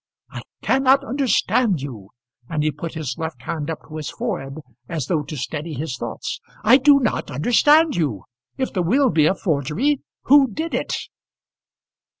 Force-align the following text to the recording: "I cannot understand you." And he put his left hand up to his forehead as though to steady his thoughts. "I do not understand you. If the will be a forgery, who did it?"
"I 0.31 0.41
cannot 0.63 1.03
understand 1.03 1.83
you." 1.83 2.09
And 2.49 2.63
he 2.63 2.71
put 2.71 2.95
his 2.95 3.19
left 3.19 3.43
hand 3.43 3.69
up 3.69 3.83
to 3.87 3.97
his 3.97 4.09
forehead 4.09 4.55
as 4.89 5.05
though 5.05 5.21
to 5.21 5.37
steady 5.37 5.75
his 5.75 5.95
thoughts. 5.95 6.39
"I 6.63 6.77
do 6.77 6.99
not 6.99 7.29
understand 7.29 7.95
you. 7.95 8.23
If 8.57 8.73
the 8.73 8.81
will 8.81 9.11
be 9.11 9.27
a 9.27 9.35
forgery, 9.35 10.01
who 10.23 10.49
did 10.51 10.73
it?" 10.73 10.95